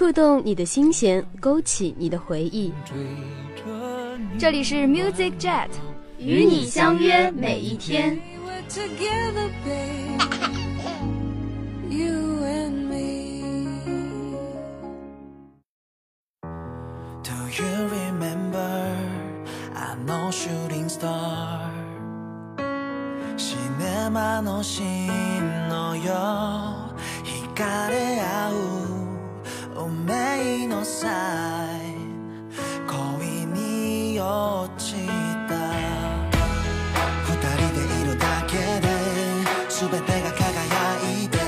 [0.00, 2.72] 触动你的心弦，勾起你的回忆。
[4.38, 5.68] 这里是 Music Jet，
[6.18, 8.18] 与你相约每一天。
[24.42, 24.84] の真
[25.68, 26.12] のよ
[27.24, 28.69] 惹かれ合う運
[30.10, 31.08] 命の際
[32.86, 34.94] 恋に落ち
[35.48, 35.54] た
[37.22, 38.88] 二人でいるだけで
[39.68, 40.42] 全てが輝
[41.24, 41.38] いて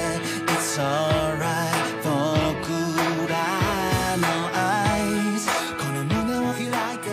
[0.47, 2.09] It's alright 僕
[3.29, 3.35] ら
[4.19, 5.45] の eyes
[5.77, 6.63] この胸を開
[6.95, 7.07] いて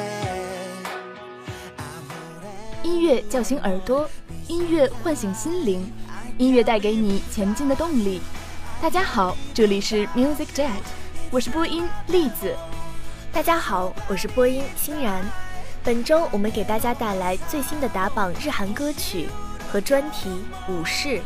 [2.84, 4.08] 音乐叫醒耳朵
[4.48, 5.92] 音乐唤醒心灵，
[6.38, 8.22] 音乐带给你前进的动力。
[8.82, 10.70] 大家好，这里是 Music Jet，
[11.33, 12.57] 我是播音栗子。
[13.33, 15.25] 大家好，我是播音欣然。
[15.85, 19.29] 本周我们给大家带来最新的打榜日韩歌曲
[19.71, 20.29] 和专题
[20.69, 21.21] 武士。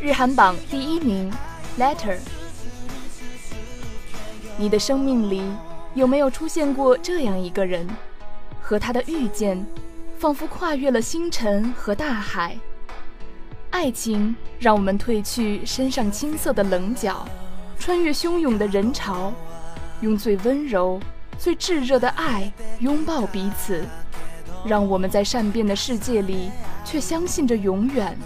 [0.00, 1.32] 日韩榜第一名
[1.78, 2.18] ，Letter。
[4.56, 5.40] 你的生命里
[5.94, 7.88] 有没有出现过这样一个人？
[8.60, 9.64] 和他的遇见。
[10.18, 12.58] 仿佛跨越了星辰和大海，
[13.70, 17.28] 爱情让我们褪去身上青涩的棱角，
[17.78, 19.32] 穿越汹涌的人潮，
[20.00, 20.98] 用最温柔、
[21.38, 23.84] 最炙热的爱拥抱彼此，
[24.64, 26.50] 让我们在善变的世界里，
[26.84, 28.16] 却相信着永远。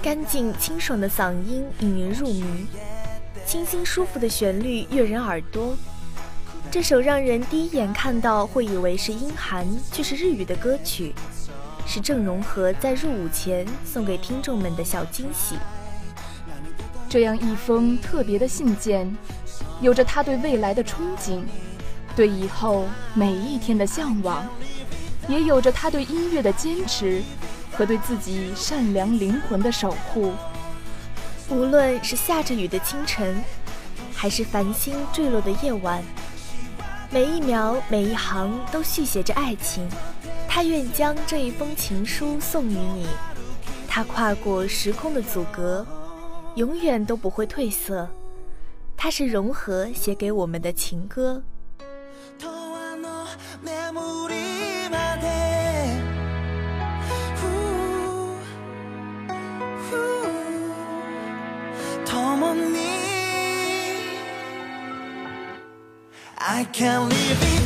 [0.00, 2.66] 干净清爽的嗓音引人入迷，
[3.46, 5.76] 清新舒服的旋律悦人耳朵。
[6.70, 11.14] 这首让人第一眼看到会以为是英韩却是日语的歌曲，
[11.86, 15.56] 是郑容和在入伍前送给听众们的小惊喜。
[17.12, 19.14] 这样一封特别的信件，
[19.82, 21.42] 有着他对未来的憧憬，
[22.16, 24.48] 对以后每一天的向往，
[25.28, 27.20] 也有着他对音乐的坚持
[27.70, 30.32] 和对自己善良灵魂的守护。
[31.50, 33.44] 无论是下着雨的清晨，
[34.14, 36.02] 还是繁星坠落的夜晚。
[37.10, 39.86] 每一秒，每一行都续写着爱情。
[40.48, 43.06] 他愿将这一封情书送予你。
[43.86, 45.86] 他跨过时空的阻隔，
[46.54, 48.08] 永远都不会褪色。
[48.96, 51.42] 它是融合写给我们的情歌。
[66.44, 67.61] I can't live it.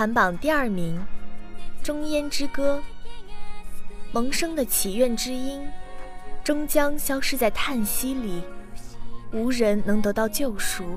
[0.00, 0.98] 韩榜第二名，
[1.84, 2.82] 《中烟之歌》。
[4.12, 5.60] 萌生的祈愿之音，
[6.42, 8.42] 终将消失在叹息里。
[9.30, 10.96] 无人能得到救赎，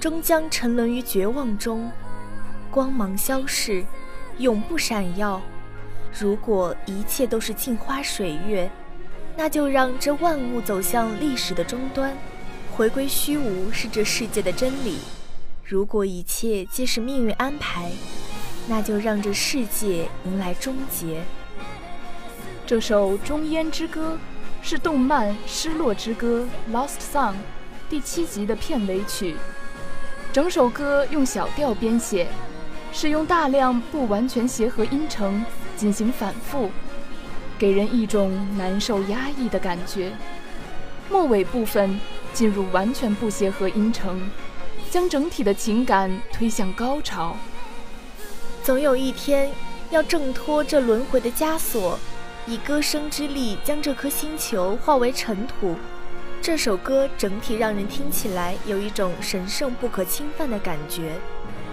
[0.00, 1.88] 终将沉沦于绝望中。
[2.68, 3.84] 光芒消逝，
[4.38, 5.40] 永不闪耀。
[6.18, 8.68] 如果一切都是镜花水月，
[9.36, 12.12] 那就让这万物走向历史的终端，
[12.72, 14.98] 回归虚无是这世界的真理。
[15.70, 17.92] 如果一切皆是命运安排，
[18.66, 21.22] 那就让这世界迎来终结。
[22.66, 24.18] 这首《终焉之歌》
[24.68, 26.44] 是动漫《失落之歌》
[26.74, 27.36] （Lost Song）
[27.88, 29.36] 第七集的片尾曲。
[30.32, 32.26] 整首歌用小调编写，
[32.92, 35.46] 使用大量不完全协和音程
[35.76, 36.72] 进行反复，
[37.56, 40.10] 给人一种难受压抑的感觉。
[41.08, 42.00] 末尾部分
[42.32, 44.20] 进入完全不协和音程。
[44.90, 47.36] 将整体的情感推向高潮。
[48.62, 49.50] 总有一天，
[49.90, 51.98] 要挣脱这轮回的枷锁，
[52.46, 55.76] 以歌声之力将这颗星球化为尘土。
[56.42, 61.12] 这首歌整体让人听起来有一种神圣不可侵犯的感觉，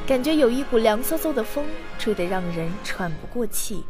[0.05, 1.65] 感觉有一股凉飕飕的风
[1.97, 3.83] 吹得让人喘不过气。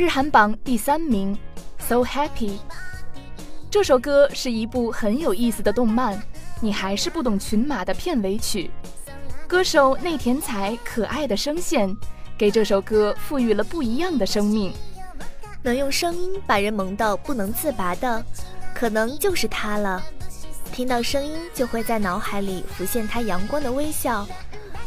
[0.00, 1.36] 日韩榜第三名
[1.78, 2.52] ，So Happy。
[3.70, 6.18] 这首歌是一部很有意思的动漫，
[6.58, 8.70] 你还是不懂群马的片尾曲。
[9.46, 11.94] 歌手内田彩可爱的声线，
[12.38, 14.72] 给这首歌赋予了不一样的生命。
[15.62, 18.24] 能用声音把人萌到不能自拔的，
[18.74, 20.02] 可能就是他了。
[20.72, 24.26] 听到声音，就会在脑海里浮现他阳光的微笑，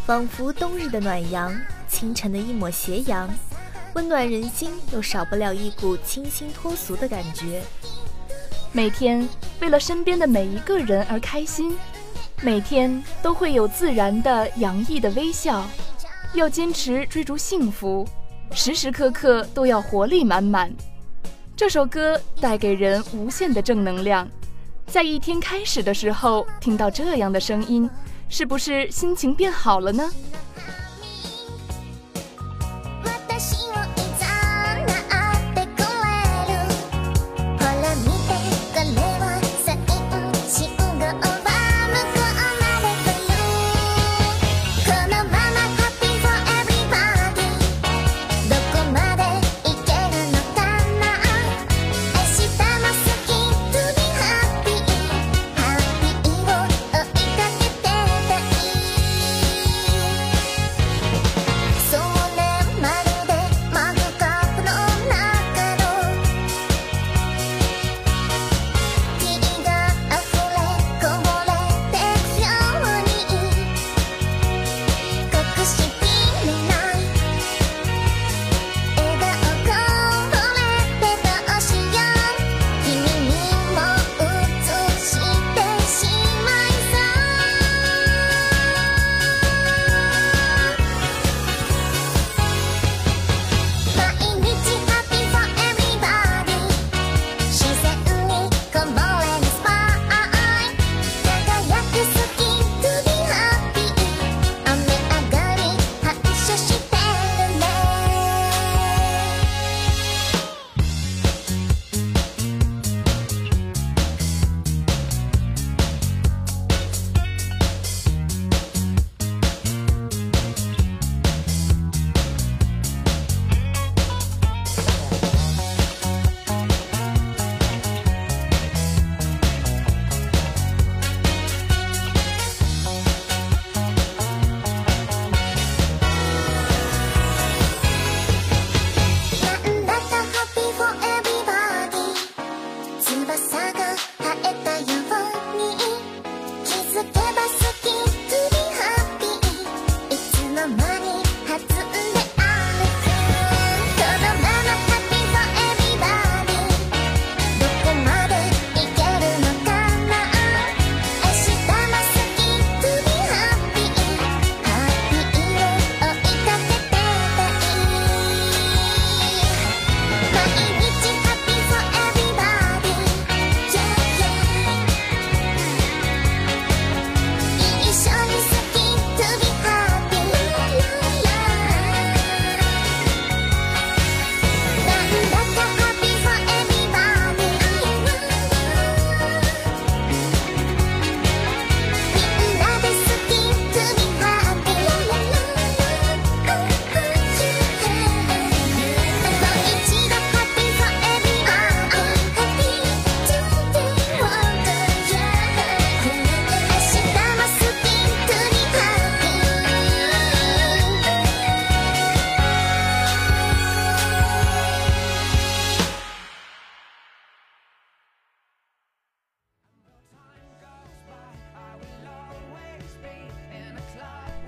[0.08, 1.56] 仿佛冬日的暖阳，
[1.88, 3.30] 清晨的一抹斜阳。
[3.94, 7.62] 温暖人心，又少不了一股清新脱俗的感觉。
[8.72, 9.28] 每天
[9.60, 11.78] 为了身边的每一个人而开心，
[12.42, 15.64] 每天都会有自然的洋溢的微笑。
[16.34, 18.04] 要坚持追逐幸福，
[18.52, 20.74] 时时刻刻都要活力满满。
[21.56, 24.28] 这首歌带给人无限的正能量，
[24.88, 27.88] 在一天开始的时候听到这样的声音，
[28.28, 30.10] 是不是心情变好了呢？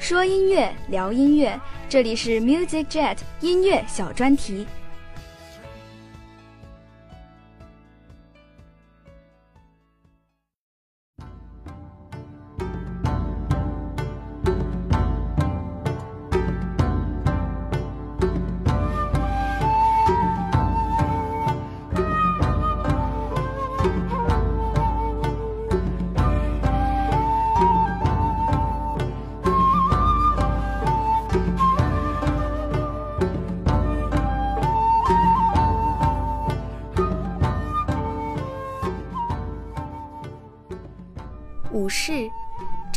[0.07, 1.59] 说音乐，聊音乐，
[1.89, 4.67] 这里是 Music Jet 音乐小专题。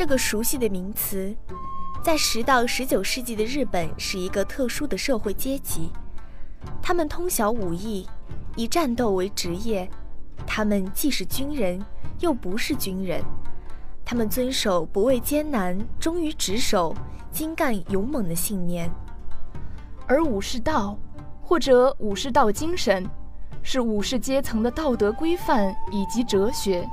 [0.08, 1.36] 个熟悉的名词，
[2.02, 5.92] 在十到十九世纪的日本是一个特殊的社会阶级。
[6.82, 8.08] 他们通晓武艺，
[8.56, 9.88] 以战斗为职业。
[10.46, 11.84] 他们既是军人，
[12.20, 13.22] 又不是军人。
[14.02, 16.94] 他们遵守不畏艰难、忠于职守、
[17.30, 18.90] 精干勇猛的信念。
[20.06, 20.98] 而武士道，
[21.42, 23.06] 或者武士道精神，
[23.62, 26.88] 是武士阶层的道德规范以及哲学。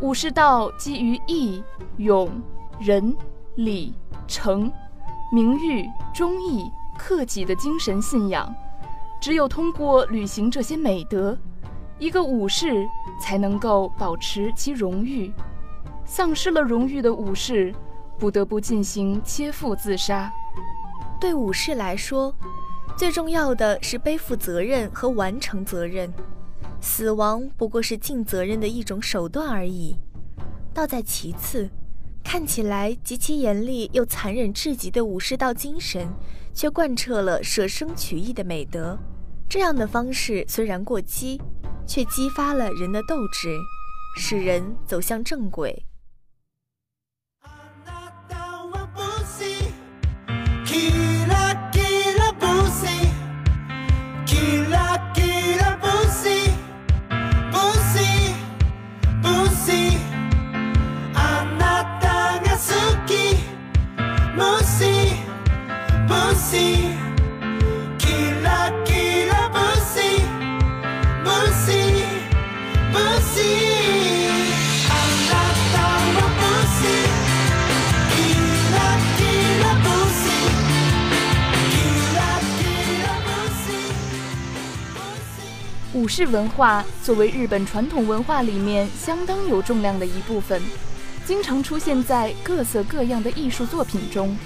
[0.00, 1.62] 武士道基于义、
[1.96, 2.30] 勇、
[2.78, 3.16] 仁、
[3.56, 3.94] 礼、
[4.28, 4.70] 诚、
[5.32, 8.54] 名誉、忠义、克己的精神信仰。
[9.20, 11.36] 只有通过履行这些美德，
[11.98, 12.86] 一个武士
[13.20, 15.32] 才能够保持其荣誉。
[16.04, 17.74] 丧失了荣誉的武士，
[18.18, 20.30] 不得不进行切腹自杀。
[21.18, 22.32] 对武士来说，
[22.94, 26.12] 最重要的是背负责任和完成责任。
[26.88, 29.96] 死亡不过是尽责任的一种手段而已，
[30.72, 31.68] 倒在其次。
[32.22, 36.08] 看起来极其严厉又残忍至极的武士道精神，
[36.54, 38.96] 却贯彻了舍生取义的美德。
[39.48, 41.40] 这样的方式虽然过激，
[41.86, 43.58] 却激发了人的斗志，
[44.16, 45.84] 使人走向正轨。
[86.06, 90.62] 武士文化作为日本传统文化里面相当有重量的一部分，
[91.24, 94.38] 经常出现在各色各样的艺术作品中。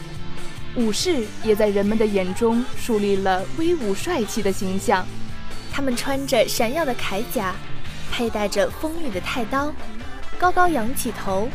[0.74, 5.06] 武士也在人们的眼中树立了威武帅气的形象。
[5.70, 7.54] 他们穿着闪耀的铠甲，
[8.10, 9.70] 佩戴着锋利的太刀，
[10.38, 11.46] 高高扬起头。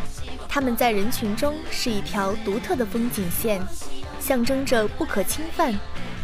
[0.47, 3.59] 他们在人群中是一条独特的风景线，
[4.19, 5.73] 象征着不可侵犯，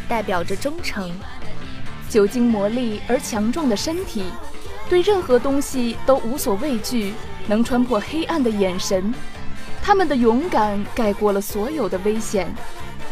[0.08, 1.12] 代表着忠诚。
[2.12, 4.26] 久经磨砺而强壮的身体，
[4.90, 7.14] 对任何东西都无所畏惧，
[7.48, 9.14] 能穿破黑暗的眼神。
[9.82, 12.54] 他们的勇敢盖过了所有的危险，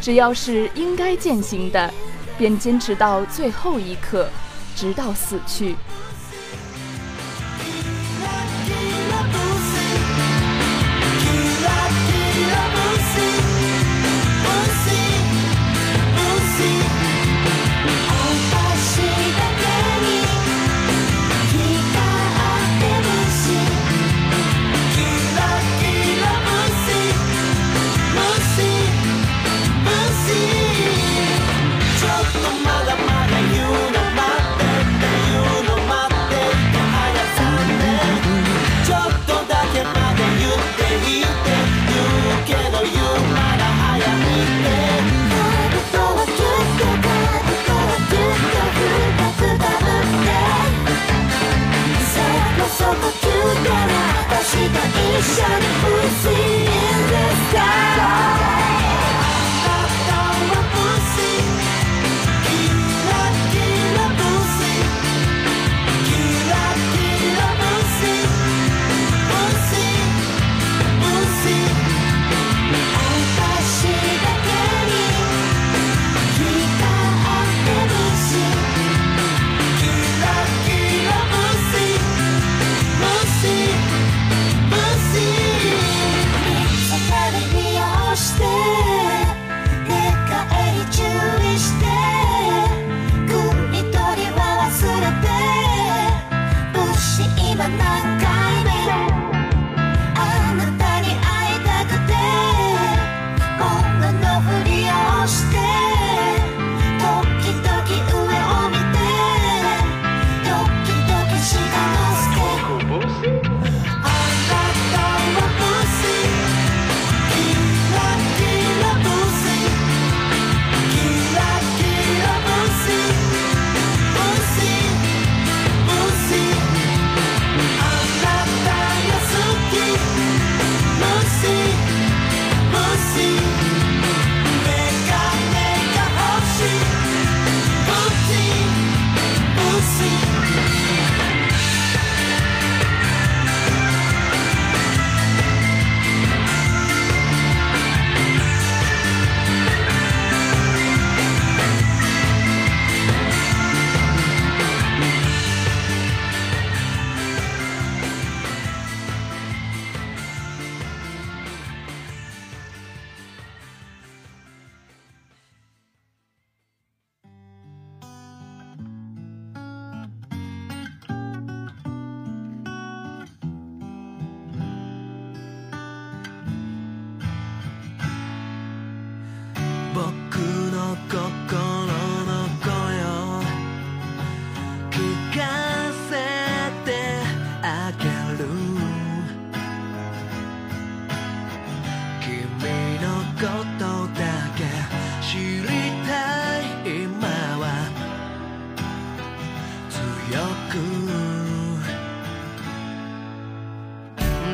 [0.01, 1.93] 只要是应该践行的，
[2.37, 4.27] 便坚持到最后一刻，
[4.75, 5.77] 直到死去。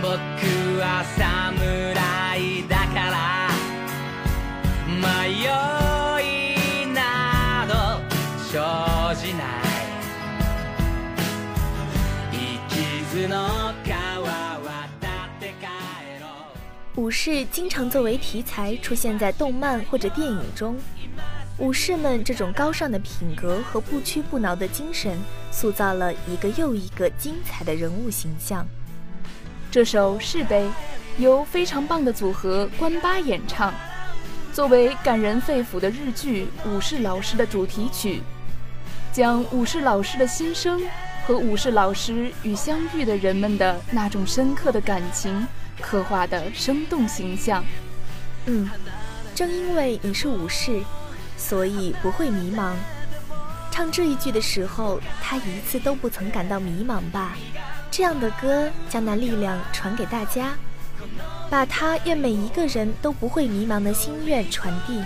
[0.03, 0.17] 僕
[0.81, 3.51] は侍だから
[4.89, 5.45] 迷
[6.85, 7.73] いなど
[8.39, 9.71] 生じない
[12.33, 12.39] 一
[13.13, 13.35] 途の
[13.87, 15.67] 川渡って帰
[16.21, 16.27] ろ
[16.97, 20.77] う武士经常作为题材出现在动漫或者电影中。
[21.58, 25.18] 武士们这种高尚的品格和不屈不挠的精神，
[25.52, 28.66] 塑造了一个又一个精彩的人物形象。
[29.72, 30.66] 这首《是悲》
[31.18, 33.74] 由非常棒的组合关八演唱，
[34.52, 38.22] 作为感人肺腑的日剧《武士老师》的主题曲，
[39.14, 40.82] 将武士老师的心声
[41.26, 45.48] 和武士老师与相遇的人们的那种深刻的感情
[45.80, 47.64] 刻画的生动形象。
[48.46, 48.70] 嗯，
[49.34, 50.82] 正因为你是武士。
[51.38, 52.74] 所以不会迷茫。
[53.72, 57.36] 唱这一句的时候，他一次都不曾感到迷茫吧？
[57.92, 60.54] 这样的歌将那力量传给大家，
[61.50, 65.04] 把他愿每一个人都不会迷茫的心愿传递。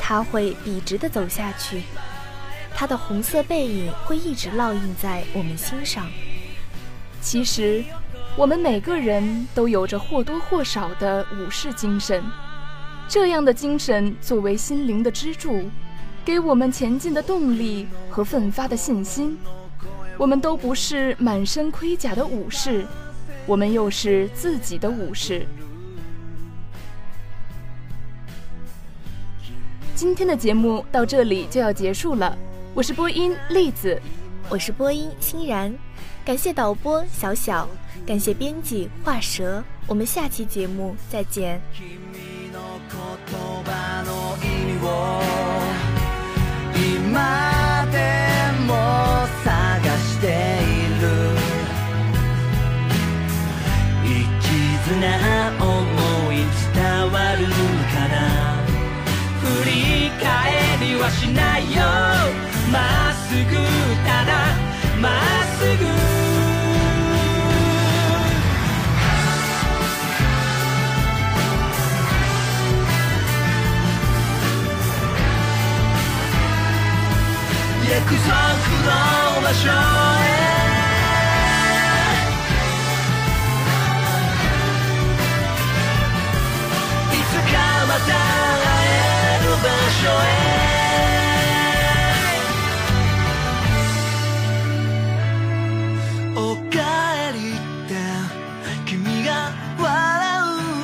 [0.00, 1.82] 他会笔直地走下去，
[2.74, 6.08] 他的红色背影会一直烙印在我们心上。
[7.20, 7.84] 其实，
[8.36, 12.24] 我们每个人都有着或多或少的武士精神。
[13.08, 15.62] 这样的精神作为心灵的支柱，
[16.26, 19.38] 给我们前进的动力和奋发的信心。
[20.18, 22.84] 我们都不是满身盔甲的武士，
[23.46, 25.46] 我们又是自己的武士。
[29.94, 32.36] 今天的节目到这里就要结束了，
[32.74, 33.98] 我是播音栗子，
[34.50, 35.74] 我是播音欣然，
[36.26, 37.66] 感谢导播小小，
[38.06, 41.58] 感谢编辑画蛇，我们下期节目再见。
[46.74, 47.96] 今で
[48.66, 48.70] も
[49.44, 49.46] 探
[49.98, 50.68] してい
[51.00, 51.04] る。
[54.04, 54.08] 一
[54.44, 54.96] 絆
[55.60, 55.72] 思
[56.32, 56.34] い
[56.74, 56.76] 伝
[57.12, 57.40] わる
[57.92, 58.16] かな。
[59.40, 59.72] 振り
[60.22, 60.26] 返
[60.80, 61.78] りはしないよ。
[62.72, 62.76] ま
[63.10, 63.50] っすぐ
[64.06, 64.30] ただ
[65.00, 65.12] まっ
[65.58, 65.60] す
[66.22, 66.27] ぐ。
[77.98, 78.30] いつか
[87.88, 88.70] また会
[89.34, 89.66] える場
[89.98, 90.30] 所へ。
[96.36, 96.76] おか
[97.30, 97.56] えりっ
[97.88, 97.90] て
[98.86, 99.30] 君が
[99.76, 99.84] 笑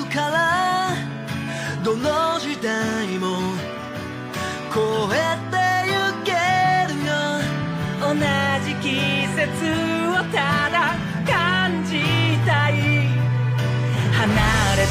[0.02, 0.34] うから。
[1.84, 3.26] どの時代も
[4.72, 5.13] 声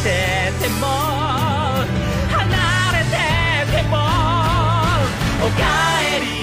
[0.03, 0.87] てても。
[2.29, 2.41] 離
[2.91, 3.95] れてても。
[5.41, 5.63] おか
[6.01, 6.42] えり。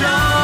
[0.00, 0.39] show.